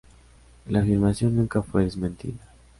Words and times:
La 0.67 0.79
afirmación 0.79 1.35
nunca 1.35 1.61
fue 1.61 1.83
desmentida. 1.83 2.39